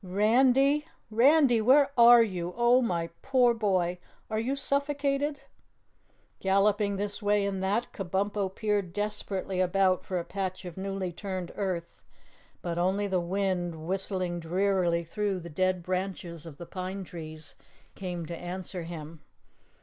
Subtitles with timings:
[0.03, 0.87] "Randy!
[1.11, 2.55] Randy, where are you?
[2.57, 3.99] Oh, my poor boy,
[4.31, 5.43] are you suffocated?"
[6.39, 11.51] Galloping this way and that, Kabumpo peered desperately about for a patch of newly turned
[11.55, 12.01] earth.
[12.63, 17.53] But only the wind whistling drearily through the dead branches of the pine trees
[17.93, 19.21] came to answer him.